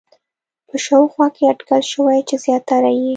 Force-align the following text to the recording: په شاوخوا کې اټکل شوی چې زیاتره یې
په 0.67 0.75
شاوخوا 0.85 1.27
کې 1.35 1.43
اټکل 1.51 1.81
شوی 1.91 2.19
چې 2.27 2.35
زیاتره 2.45 2.91
یې 2.99 3.09